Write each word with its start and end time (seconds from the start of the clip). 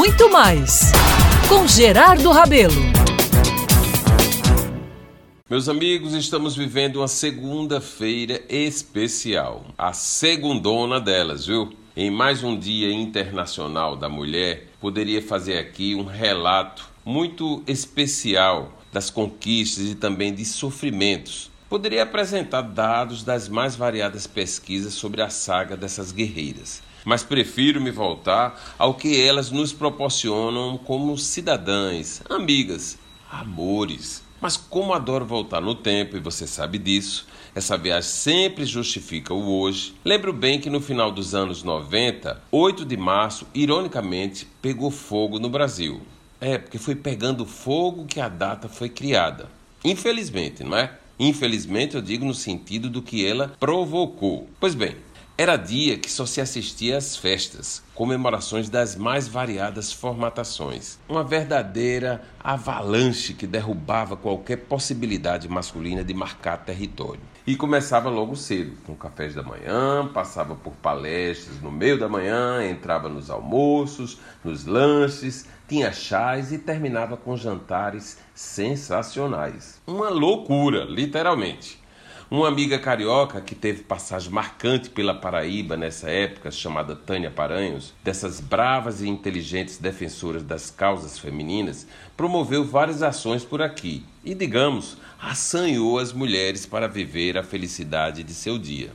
muito 0.00 0.30
mais 0.30 0.92
com 1.46 1.68
Gerardo 1.68 2.30
Rabelo. 2.30 2.72
Meus 5.46 5.68
amigos, 5.68 6.14
estamos 6.14 6.56
vivendo 6.56 6.96
uma 6.96 7.06
segunda-feira 7.06 8.40
especial, 8.48 9.66
a 9.76 9.92
segundona 9.92 10.98
delas, 10.98 11.44
viu? 11.44 11.74
Em 11.94 12.10
mais 12.10 12.42
um 12.42 12.58
Dia 12.58 12.90
Internacional 12.90 13.94
da 13.94 14.08
Mulher, 14.08 14.68
poderia 14.80 15.20
fazer 15.20 15.58
aqui 15.58 15.94
um 15.94 16.06
relato 16.06 16.88
muito 17.04 17.62
especial 17.66 18.72
das 18.90 19.10
conquistas 19.10 19.84
e 19.84 19.94
também 19.94 20.32
de 20.32 20.46
sofrimentos. 20.46 21.50
Poderia 21.68 22.04
apresentar 22.04 22.62
dados 22.62 23.22
das 23.22 23.50
mais 23.50 23.76
variadas 23.76 24.26
pesquisas 24.26 24.94
sobre 24.94 25.20
a 25.20 25.28
saga 25.28 25.76
dessas 25.76 26.10
guerreiras 26.10 26.88
mas 27.04 27.22
prefiro 27.22 27.80
me 27.80 27.90
voltar 27.90 28.74
ao 28.78 28.94
que 28.94 29.20
elas 29.20 29.50
nos 29.50 29.72
proporcionam 29.72 30.78
como 30.78 31.16
cidadãs, 31.16 32.22
amigas, 32.28 32.98
amores. 33.30 34.22
Mas 34.40 34.56
como 34.56 34.94
adoro 34.94 35.26
voltar 35.26 35.60
no 35.60 35.74
tempo, 35.74 36.16
e 36.16 36.20
você 36.20 36.46
sabe 36.46 36.78
disso, 36.78 37.26
essa 37.54 37.76
viagem 37.76 38.08
sempre 38.08 38.64
justifica 38.64 39.34
o 39.34 39.60
hoje. 39.60 39.94
Lembro 40.04 40.32
bem 40.32 40.60
que 40.60 40.70
no 40.70 40.80
final 40.80 41.10
dos 41.12 41.34
anos 41.34 41.62
90, 41.62 42.42
8 42.50 42.84
de 42.84 42.96
março, 42.96 43.46
ironicamente, 43.54 44.46
pegou 44.62 44.90
fogo 44.90 45.38
no 45.38 45.50
Brasil. 45.50 46.00
É, 46.40 46.56
porque 46.56 46.78
foi 46.78 46.94
pegando 46.94 47.44
fogo 47.44 48.06
que 48.06 48.20
a 48.20 48.28
data 48.28 48.68
foi 48.68 48.88
criada. 48.88 49.48
Infelizmente, 49.84 50.64
não 50.64 50.76
é? 50.76 50.94
Infelizmente, 51.18 51.96
eu 51.96 52.00
digo 52.00 52.24
no 52.24 52.32
sentido 52.32 52.88
do 52.88 53.02
que 53.02 53.26
ela 53.26 53.52
provocou. 53.60 54.48
Pois 54.58 54.74
bem, 54.74 54.96
era 55.40 55.56
dia 55.56 55.96
que 55.96 56.12
só 56.12 56.26
se 56.26 56.38
assistia 56.38 56.98
às 56.98 57.16
festas, 57.16 57.82
comemorações 57.94 58.68
das 58.68 58.94
mais 58.94 59.26
variadas 59.26 59.90
formatações. 59.90 60.98
Uma 61.08 61.24
verdadeira 61.24 62.20
avalanche 62.44 63.32
que 63.32 63.46
derrubava 63.46 64.18
qualquer 64.18 64.58
possibilidade 64.58 65.48
masculina 65.48 66.04
de 66.04 66.12
marcar 66.12 66.58
território. 66.58 67.22
E 67.46 67.56
começava 67.56 68.10
logo 68.10 68.36
cedo, 68.36 68.76
com 68.84 68.94
cafés 68.94 69.34
da 69.34 69.42
manhã, 69.42 70.06
passava 70.12 70.54
por 70.54 70.74
palestras 70.74 71.58
no 71.62 71.70
meio 71.70 71.98
da 71.98 72.06
manhã, 72.06 72.62
entrava 72.68 73.08
nos 73.08 73.30
almoços, 73.30 74.18
nos 74.44 74.66
lanches, 74.66 75.46
tinha 75.66 75.90
chás 75.90 76.52
e 76.52 76.58
terminava 76.58 77.16
com 77.16 77.34
jantares 77.34 78.18
sensacionais. 78.34 79.80
Uma 79.86 80.10
loucura, 80.10 80.84
literalmente. 80.84 81.79
Uma 82.30 82.46
amiga 82.46 82.78
carioca 82.78 83.40
que 83.40 83.56
teve 83.56 83.82
passagem 83.82 84.30
marcante 84.30 84.88
pela 84.88 85.12
Paraíba 85.12 85.76
nessa 85.76 86.08
época, 86.08 86.48
chamada 86.52 86.94
Tânia 86.94 87.28
Paranhos, 87.28 87.92
dessas 88.04 88.38
bravas 88.38 89.02
e 89.02 89.08
inteligentes 89.08 89.78
defensoras 89.78 90.44
das 90.44 90.70
causas 90.70 91.18
femininas, 91.18 91.88
promoveu 92.16 92.64
várias 92.64 93.02
ações 93.02 93.44
por 93.44 93.60
aqui 93.60 94.04
e, 94.24 94.32
digamos, 94.32 94.96
assanhou 95.20 95.98
as 95.98 96.12
mulheres 96.12 96.64
para 96.64 96.86
viver 96.86 97.36
a 97.36 97.42
felicidade 97.42 98.22
de 98.22 98.32
seu 98.32 98.56
dia. 98.60 98.92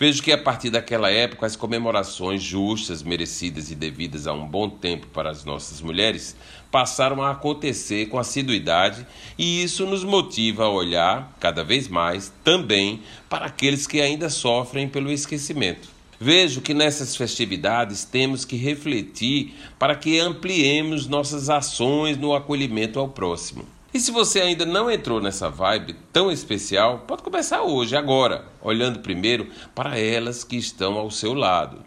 Vejo 0.00 0.22
que 0.22 0.32
a 0.32 0.38
partir 0.38 0.70
daquela 0.70 1.10
época 1.10 1.44
as 1.44 1.56
comemorações 1.56 2.42
justas, 2.42 3.02
merecidas 3.02 3.70
e 3.70 3.74
devidas 3.74 4.26
a 4.26 4.32
um 4.32 4.46
bom 4.46 4.66
tempo 4.66 5.06
para 5.08 5.28
as 5.28 5.44
nossas 5.44 5.82
mulheres 5.82 6.34
passaram 6.70 7.22
a 7.22 7.32
acontecer 7.32 8.06
com 8.06 8.18
assiduidade 8.18 9.06
e 9.36 9.62
isso 9.62 9.84
nos 9.84 10.02
motiva 10.02 10.64
a 10.64 10.70
olhar 10.70 11.36
cada 11.38 11.62
vez 11.62 11.86
mais 11.86 12.32
também 12.42 13.02
para 13.28 13.44
aqueles 13.44 13.86
que 13.86 14.00
ainda 14.00 14.30
sofrem 14.30 14.88
pelo 14.88 15.12
esquecimento. 15.12 15.90
Vejo 16.18 16.62
que 16.62 16.72
nessas 16.72 17.14
festividades 17.14 18.02
temos 18.02 18.46
que 18.46 18.56
refletir 18.56 19.54
para 19.78 19.94
que 19.94 20.18
ampliemos 20.18 21.06
nossas 21.06 21.50
ações 21.50 22.16
no 22.16 22.34
acolhimento 22.34 22.98
ao 22.98 23.08
próximo. 23.10 23.66
E 23.92 23.98
se 23.98 24.12
você 24.12 24.40
ainda 24.40 24.64
não 24.64 24.88
entrou 24.88 25.20
nessa 25.20 25.50
vibe 25.50 25.96
tão 26.12 26.30
especial, 26.30 27.00
pode 27.08 27.24
começar 27.24 27.62
hoje, 27.62 27.96
agora, 27.96 28.44
olhando 28.62 29.00
primeiro 29.00 29.48
para 29.74 29.98
elas 29.98 30.44
que 30.44 30.56
estão 30.56 30.96
ao 30.96 31.10
seu 31.10 31.34
lado. 31.34 31.78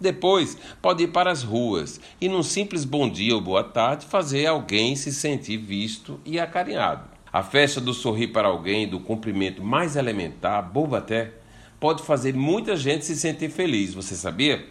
Depois, 0.00 0.56
pode 0.80 1.04
ir 1.04 1.08
para 1.08 1.30
as 1.30 1.42
ruas 1.42 2.00
e, 2.18 2.26
num 2.26 2.42
simples 2.42 2.86
bom 2.86 3.06
dia 3.06 3.34
ou 3.34 3.40
boa 3.40 3.62
tarde, 3.62 4.06
fazer 4.06 4.46
alguém 4.46 4.96
se 4.96 5.12
sentir 5.12 5.58
visto 5.58 6.18
e 6.24 6.40
acarinhado. 6.40 7.04
A 7.30 7.42
festa 7.42 7.82
do 7.82 7.92
sorrir 7.92 8.28
para 8.28 8.48
alguém, 8.48 8.88
do 8.88 8.98
cumprimento 8.98 9.62
mais 9.62 9.94
elementar, 9.94 10.62
bobo 10.62 10.96
até, 10.96 11.32
pode 11.78 12.02
fazer 12.02 12.32
muita 12.32 12.76
gente 12.76 13.04
se 13.04 13.14
sentir 13.14 13.50
feliz, 13.50 13.92
você 13.92 14.14
sabia? 14.14 14.66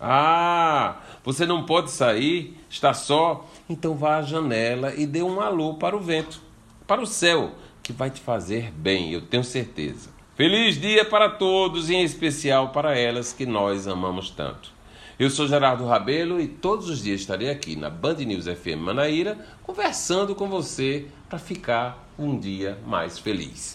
Ah, 0.00 0.96
você 1.24 1.46
não 1.46 1.64
pode 1.64 1.90
sair, 1.90 2.58
está 2.68 2.92
só, 2.92 3.46
então 3.68 3.94
vá 3.94 4.16
à 4.16 4.22
janela 4.22 4.94
e 4.94 5.06
dê 5.06 5.22
um 5.22 5.40
alô 5.40 5.74
para 5.74 5.96
o 5.96 6.00
vento, 6.00 6.40
para 6.86 7.00
o 7.00 7.06
céu, 7.06 7.52
que 7.82 7.92
vai 7.92 8.10
te 8.10 8.20
fazer 8.20 8.72
bem, 8.72 9.12
eu 9.12 9.22
tenho 9.22 9.44
certeza. 9.44 10.10
Feliz 10.36 10.80
dia 10.80 11.04
para 11.04 11.30
todos, 11.30 11.90
em 11.90 12.02
especial 12.02 12.70
para 12.70 12.98
elas 12.98 13.32
que 13.32 13.46
nós 13.46 13.86
amamos 13.86 14.30
tanto. 14.30 14.72
Eu 15.16 15.30
sou 15.30 15.46
Gerardo 15.46 15.86
Rabelo 15.86 16.40
e 16.40 16.48
todos 16.48 16.88
os 16.88 17.00
dias 17.00 17.20
estarei 17.20 17.48
aqui 17.48 17.76
na 17.76 17.88
Band 17.88 18.14
News 18.14 18.46
FM 18.46 18.80
Manaíra 18.80 19.38
conversando 19.62 20.34
com 20.34 20.48
você 20.48 21.06
para 21.28 21.38
ficar 21.38 22.04
um 22.18 22.36
dia 22.36 22.76
mais 22.84 23.16
feliz. 23.16 23.72